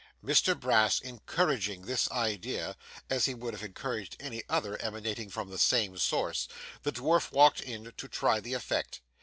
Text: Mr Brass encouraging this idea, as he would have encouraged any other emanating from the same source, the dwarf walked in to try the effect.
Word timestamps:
Mr 0.25 0.59
Brass 0.59 0.99
encouraging 0.99 1.83
this 1.83 2.09
idea, 2.09 2.75
as 3.07 3.25
he 3.25 3.35
would 3.35 3.53
have 3.53 3.61
encouraged 3.61 4.15
any 4.19 4.41
other 4.49 4.75
emanating 4.81 5.29
from 5.29 5.51
the 5.51 5.59
same 5.59 5.95
source, 5.99 6.47
the 6.81 6.91
dwarf 6.91 7.31
walked 7.31 7.61
in 7.61 7.93
to 7.97 8.07
try 8.07 8.39
the 8.39 8.55
effect. 8.55 9.01